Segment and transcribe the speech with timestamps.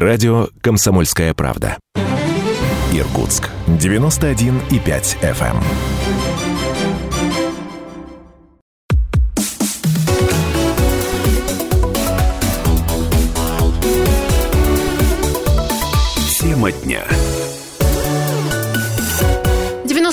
[0.00, 1.76] Радио «Комсомольская правда».
[2.92, 3.50] Иркутск.
[3.66, 5.56] 91,5 FM.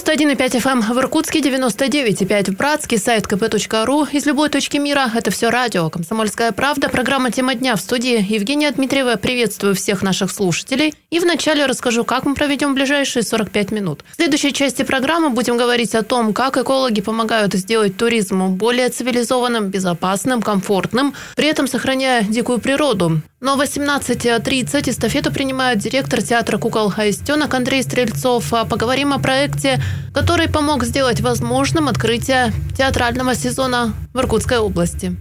[0.05, 4.05] 91,5 FM в Иркутске, 99,5 в Братске, сайт kp.ру.
[4.11, 5.89] Из любой точки мира это все радио.
[5.89, 6.89] Комсомольская правда.
[6.89, 9.15] Программа «Тема дня» в студии Евгения Дмитриева.
[9.15, 10.93] Приветствую всех наших слушателей.
[11.09, 14.03] И вначале расскажу, как мы проведем ближайшие 45 минут.
[14.11, 19.69] В следующей части программы будем говорить о том, как экологи помогают сделать туризм более цивилизованным,
[19.69, 23.21] безопасным, комфортным, при этом сохраняя дикую природу.
[23.41, 28.53] Но в 18.30 эстафету принимает директор театра кукол «Аистенок» Андрей Стрельцов.
[28.53, 29.81] А поговорим о проекте,
[30.13, 35.17] который помог сделать возможным открытие театрального сезона в Иркутской области.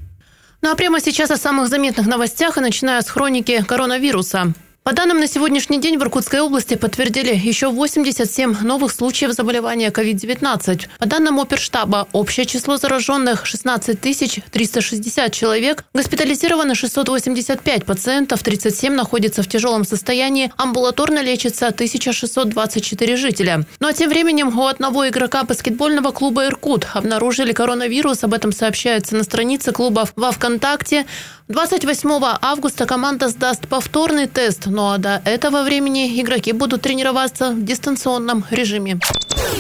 [0.63, 4.55] Ну а прямо сейчас о самых заметных новостях и начиная с хроники коронавируса.
[4.85, 10.89] По данным на сегодняшний день в Иркутской области подтвердили еще 87 новых случаев заболевания COVID-19.
[10.99, 19.49] По данным оперштаба, общее число зараженных 16 360 человек, госпитализировано 685 пациентов, 37 находятся в
[19.49, 23.65] тяжелом состоянии, амбулаторно лечится 1624 жителя.
[23.81, 28.23] Ну а тем временем у одного игрока баскетбольного клуба «Иркут» обнаружили коронавирус.
[28.23, 31.07] Об этом сообщается на странице клубов во ВКонтакте.
[31.49, 37.63] 28 августа команда сдаст повторный тест, ну а до этого времени игроки будут тренироваться в
[37.63, 38.99] дистанционном режиме.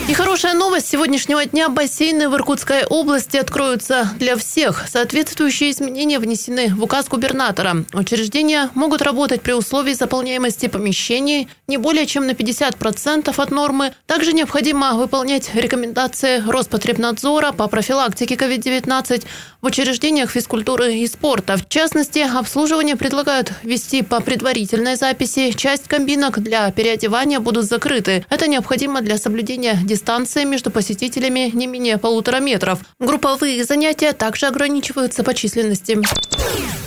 [0.08, 1.68] И хорошая новость сегодняшнего дня.
[1.68, 4.84] Бассейны в Иркутской области откроются для всех.
[4.88, 7.84] Соответствующие изменения внесены в указ губернатора.
[7.94, 13.94] Учреждения могут работать при условии заполняемости помещений не более чем на 50% от нормы.
[14.06, 19.24] Также необходимо выполнять рекомендации Роспотребнадзора по профилактике COVID-19
[19.62, 21.56] в учреждениях физкультуры и спорта.
[21.56, 25.50] В частности, обслуживание предлагают вести по предварительной записи.
[25.50, 28.24] Часть кабинок для переодевания будут закрыты.
[28.30, 32.78] Это необходимо для соблюдения дистанции между посетителями не менее полутора метров.
[33.00, 35.98] Групповые занятия также ограничиваются по численности.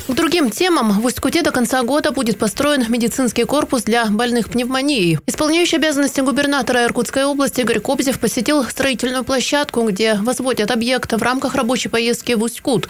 [0.08, 5.20] К другим темам в Усть-Куте до конца года будет построен медицинский корпус для больных пневмонией.
[5.28, 11.56] Исполняющий обязанности губернатора Иркутской области Игорь Кобзев посетил строительную площадку, где возводят объект в рамках
[11.56, 12.88] рабочей поездки в Усть-Кут.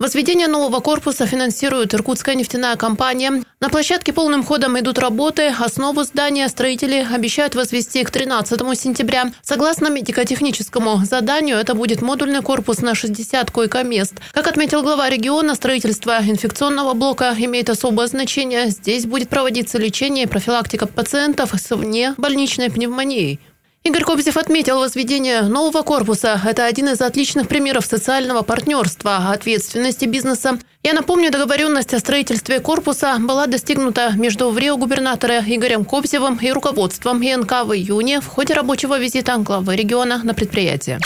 [0.00, 3.42] Возведение нового корпуса финансирует Иркутская нефтяная компания.
[3.60, 5.48] На площадке полным ходом идут работы.
[5.48, 9.30] Основу здания строители обещают возвести к 13 сентября.
[9.42, 14.14] Согласно медико-техническому заданию, это будет модульный корпус на 60 койко-мест.
[14.32, 18.70] Как отметил глава региона, строительство инфекционного блока имеет особое значение.
[18.70, 23.38] Здесь будет проводиться лечение и профилактика пациентов с внебольничной пневмонией.
[23.82, 26.38] Игорь Кобзев отметил возведение нового корпуса.
[26.44, 30.58] Это один из отличных примеров социального партнерства, ответственности бизнеса.
[30.82, 37.22] Я напомню, договоренность о строительстве корпуса была достигнута между ВРИО губернатора Игорем Кобзевым и руководством
[37.22, 41.00] ИНК в июне в ходе рабочего визита главы региона на предприятие.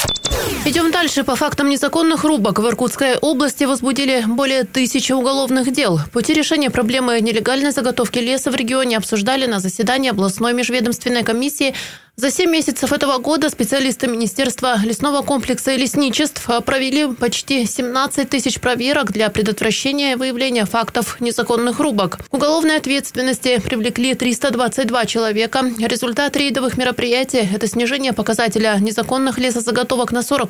[0.64, 1.24] Идем дальше.
[1.24, 6.00] По фактам незаконных рубок в Иркутской области возбудили более тысячи уголовных дел.
[6.12, 11.74] Пути решения проблемы нелегальной заготовки леса в регионе обсуждали на заседании областной межведомственной комиссии
[12.16, 18.60] за 7 месяцев этого года специалисты Министерства лесного комплекса и лесничеств провели почти 17 тысяч
[18.60, 22.18] проверок для предотвращения и выявления фактов незаконных рубок.
[22.30, 25.64] К уголовной ответственности привлекли 322 человека.
[25.80, 30.43] Результат рейдовых мероприятий– это снижение показателя незаконных лесозаготовок на 40%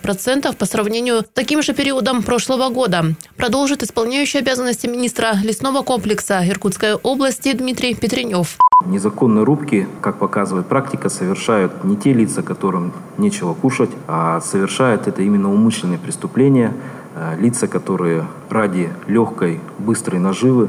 [0.56, 3.14] по сравнению с таким же периодом прошлого года.
[3.36, 8.58] Продолжит исполняющий обязанности министра лесного комплекса Иркутской области Дмитрий Петренев.
[8.84, 15.22] Незаконные рубки, как показывает практика, совершают не те лица, которым нечего кушать, а совершают это
[15.22, 16.74] именно умышленные преступления,
[17.14, 20.68] э, лица, которые ради легкой, быстрой наживы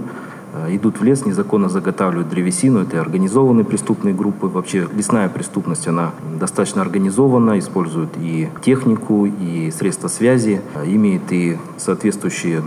[0.69, 2.81] идут в лес, незаконно заготавливают древесину.
[2.81, 4.47] Это организованные преступные группы.
[4.47, 11.57] Вообще лесная преступность, она достаточно организована, использует и технику, и средства связи, э, имеет и
[11.77, 12.65] соответствующую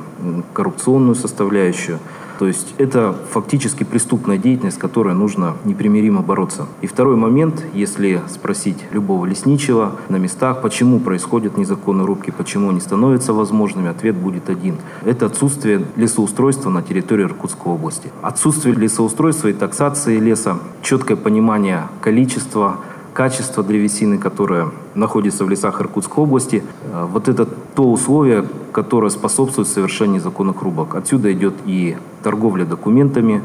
[0.52, 1.98] коррупционную составляющую.
[2.38, 6.66] То есть это фактически преступная деятельность, с которой нужно непримиримо бороться.
[6.82, 12.80] И второй момент, если спросить любого лесничего на местах, почему происходят незаконные рубки, почему они
[12.80, 14.76] становятся возможными, ответ будет один.
[15.04, 18.10] Это отсутствие лесоустройства на территории Иркутской области.
[18.22, 22.76] Отсутствие лесоустройства и таксации леса, четкое понимание количества,
[23.18, 26.62] качество древесины, которая находится в лесах Иркутской области.
[26.92, 30.94] Э, вот это то условие, которое способствует совершению незаконных рубок.
[30.94, 33.42] Отсюда идет и торговля документами,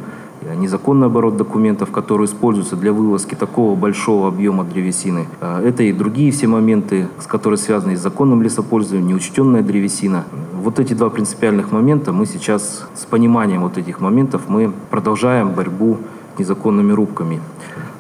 [0.58, 5.26] незаконный оборот документов, которые используются для вывозки такого большого объема древесины.
[5.42, 10.26] Э, это и другие все моменты, с которыми связаны с законным лесопользованием, неучтенная древесина.
[10.54, 15.98] Вот эти два принципиальных момента мы сейчас с пониманием вот этих моментов мы продолжаем борьбу
[16.38, 17.42] незаконными рубками.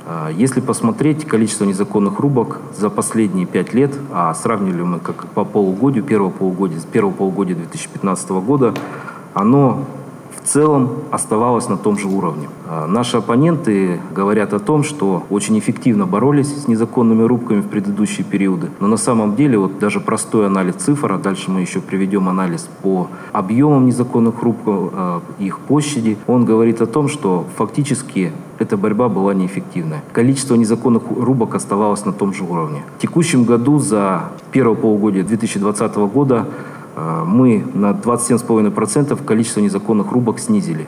[0.06, 5.46] А, если посмотреть количество незаконных рубок за последние пять лет, а сравнили мы как по
[5.46, 8.74] полугодию, первого полугодия, с первого полугодия 2015 года,
[9.34, 9.86] оно
[10.44, 12.50] в целом оставалось на том же уровне.
[12.68, 18.26] А, наши оппоненты говорят о том, что очень эффективно боролись с незаконными рубками в предыдущие
[18.26, 18.70] периоды.
[18.82, 22.68] Но на самом деле вот даже простой анализ цифр, а дальше мы еще приведем анализ
[22.82, 28.34] по объемам незаконных рубков, а, их площади, он говорит о том, что фактически
[28.64, 30.04] эта борьба была неэффективная.
[30.12, 32.82] Количество незаконных рубок оставалось на том же уровне.
[32.98, 36.48] В текущем году за первое полугодие 2020 года
[36.96, 40.88] а, мы на 27,5% количество незаконных рубок снизили.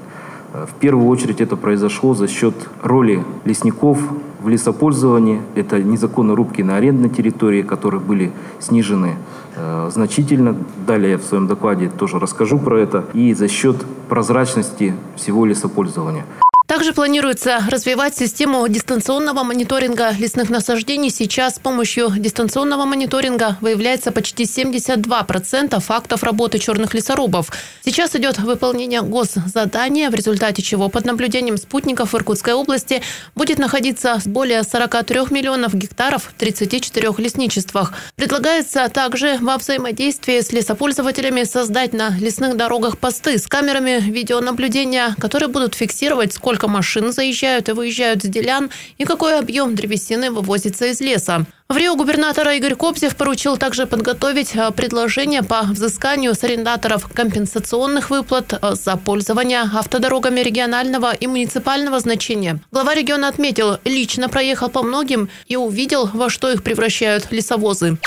[0.53, 3.99] А, в первую очередь это произошло за счет роли лесников
[4.41, 5.41] в лесопользовании.
[5.55, 9.15] Это незаконные рубки на арендной территории, которые были снижены
[9.55, 10.55] э, значительно.
[10.85, 13.05] Далее я в своем докладе тоже расскажу про это.
[13.13, 13.75] И за счет
[14.07, 16.25] прозрачности всего лесопользования.
[16.67, 21.11] Также планируется развивать систему дистанционного мониторинга лесных насаждений.
[21.11, 27.51] Сейчас с помощью дистанционного мониторинга выявляется почти 72% фактов работы черных лесорубов.
[27.85, 33.03] Сейчас идет выполнение госзадания, в результате чего под наблюдением спутников в Иркутской области
[33.35, 37.93] будет находиться более 43 миллионов гектаров в 34 лесничествах.
[38.15, 45.47] Предлагается также во взаимодействии с лесопользователями создать на лесных дорогах посты с камерами видеонаблюдения, которые
[45.49, 50.85] будут фиксировать, сколько сколько машин заезжают и выезжают с делян и какой объем древесины вывозится
[50.85, 51.45] из леса.
[51.67, 58.09] В Рио губернатора Игорь Кобзев поручил также подготовить э, предложение по взысканию с арендаторов компенсационных
[58.09, 62.59] выплат э, за пользование автодорогами регионального и муниципального значения.
[62.71, 67.97] Глава региона отметил, лично проехал по многим и увидел, во что их превращают лесовозы.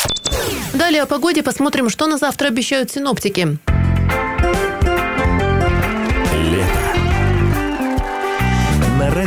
[0.73, 3.59] Далее о погоде посмотрим, что на завтра обещают синоптики.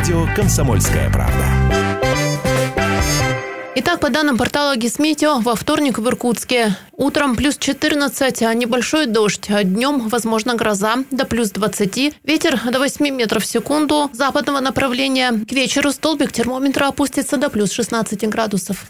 [0.02, 1.44] Радио «Комсомольская правда».
[3.76, 9.48] Итак, по данным портала Гисметео, во вторник в Иркутске утром плюс 14, а небольшой дождь,
[9.48, 15.30] а днем, возможно, гроза до плюс 20, ветер до 8 метров в секунду западного направления.
[15.48, 18.84] К вечеру столбик термометра опустится до плюс 16 градусов.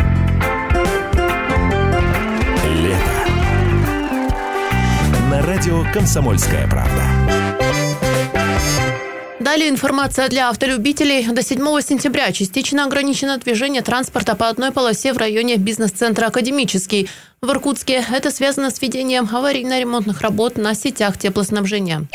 [2.64, 2.96] Лето.
[5.30, 7.21] На радио «Комсомольская правда».
[9.42, 11.26] Далее информация для автолюбителей.
[11.26, 17.10] До 7 сентября частично ограничено движение транспорта по одной полосе в районе бизнес-центра «Академический».
[17.40, 22.06] В Иркутске это связано с ведением аварийно-ремонтных работ на сетях теплоснабжения.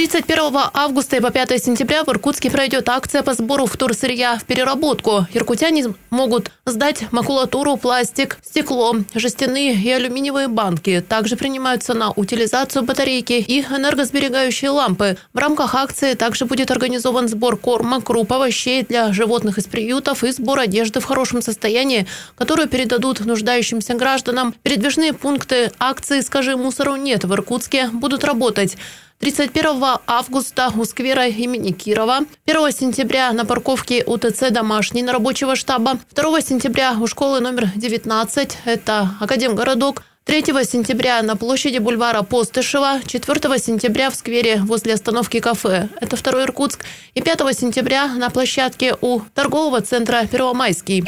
[0.00, 5.26] 31 августа и по 5 сентября в Иркутске пройдет акция по сбору вторсырья в переработку.
[5.34, 11.04] Иркутяне могут сдать макулатуру, пластик, стекло, жестяные и алюминиевые банки.
[11.06, 15.18] Также принимаются на утилизацию батарейки и энергосберегающие лампы.
[15.34, 20.32] В рамках акции также будет организован сбор корма, круп, овощей для животных из приютов и
[20.32, 22.06] сбор одежды в хорошем состоянии,
[22.36, 24.54] которую передадут нуждающимся гражданам.
[24.62, 28.78] Передвижные пункты акции «Скажи мусору нет» в Иркутске будут работать.
[29.20, 35.98] 31 августа у сквера имени Кирова, 1 сентября на парковке УТЦ «Домашний» на рабочего штаба,
[36.14, 43.58] 2 сентября у школы номер 19, это Академгородок, 3 сентября на площади бульвара Постышева, 4
[43.58, 49.20] сентября в сквере возле остановки кафе, это 2 Иркутск, и 5 сентября на площадке у
[49.34, 51.04] торгового центра Первомайский.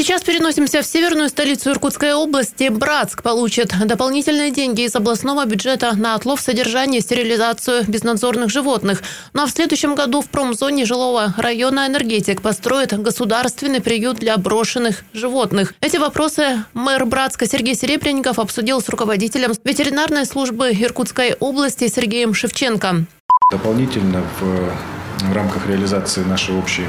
[0.00, 2.70] Сейчас переносимся в северную столицу Иркутской области.
[2.70, 9.02] Братск получит дополнительные деньги из областного бюджета на отлов, содержание стерилизацию безнадзорных животных.
[9.34, 15.04] Ну а в следующем году в промзоне жилого района «Энергетик» построит государственный приют для брошенных
[15.12, 15.74] животных.
[15.82, 23.04] Эти вопросы мэр Братска Сергей Серебренников обсудил с руководителем ветеринарной службы Иркутской области Сергеем Шевченко.
[23.52, 26.86] Дополнительно в, в рамках реализации нашей общей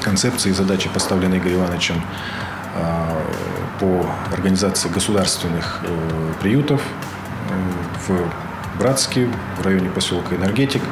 [0.00, 2.02] концепции и задачи, поставленные Игорем Ивановичем
[2.74, 3.22] а,
[3.80, 6.82] по организации государственных э, приютов
[7.48, 7.54] э,
[8.06, 9.28] в Братске,
[9.58, 10.82] в районе поселка Энергетик.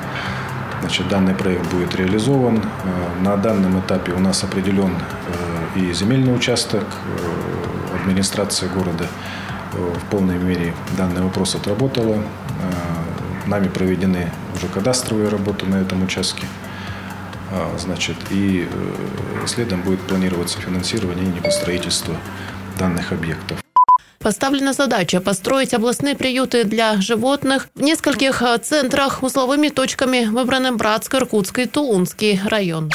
[0.80, 2.58] Значит, данный проект будет реализован.
[2.58, 4.94] Э, на данном этапе у нас определен
[5.76, 6.84] и земельный участок,
[7.94, 9.06] администрация города
[9.72, 12.16] в полной мере данный вопрос отработала.
[13.46, 16.46] Нами проведены уже кадастровые работы на этом участке.
[17.50, 22.14] А, значит, и э, следом будет планироваться финансирование и непостроительство
[22.78, 23.58] данных объектов.
[24.18, 31.14] Поставлена задача построить областные приюты для животных в нескольких э, центрах узловыми точками выбраны Братск,
[31.14, 32.90] Иркутский Тулунский район.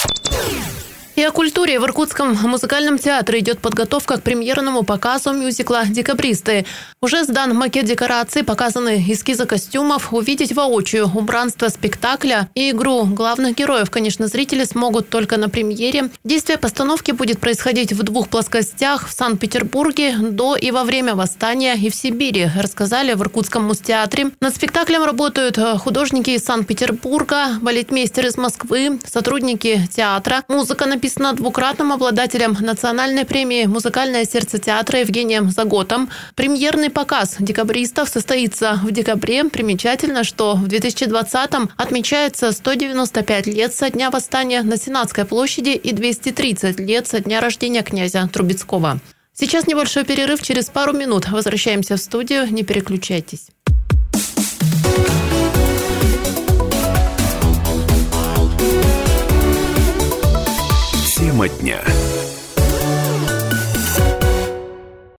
[1.23, 1.79] И о культуре.
[1.79, 6.65] В Иркутском музыкальном театре идет подготовка к премьерному показу мюзикла «Декабристы».
[7.01, 10.11] Уже сдан макет декораций, показаны эскизы костюмов.
[10.13, 16.09] Увидеть воочию убранство спектакля и игру главных героев, конечно, зрители смогут только на премьере.
[16.25, 21.89] Действие постановки будет происходить в двух плоскостях в Санкт-Петербурге до и во время восстания и
[21.89, 24.31] в Сибири, рассказали в Иркутском музтеатре.
[24.41, 30.43] Над спектаклем работают художники из Санкт-Петербурга, балетмейстер из Москвы, сотрудники театра.
[30.49, 36.09] Музыка написана двукратным обладателем национальной премии «Музыкальное сердце театра» Евгением Заготом.
[36.35, 39.43] Премьерный показ декабристов состоится в декабре.
[39.45, 46.79] Примечательно, что в 2020-м отмечается 195 лет со дня восстания на Сенатской площади и 230
[46.79, 48.99] лет со дня рождения князя Трубецкого.
[49.33, 50.41] Сейчас небольшой перерыв.
[50.41, 52.51] Через пару минут возвращаемся в студию.
[52.51, 53.47] Не переключайтесь.
[61.33, 62.02] Тема дня.